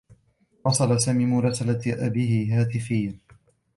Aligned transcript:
واصل 0.65 1.01
سامي 1.01 1.25
مراسلة 1.25 1.81
أبيه 1.87 2.61
هاتفيّا. 2.61 3.19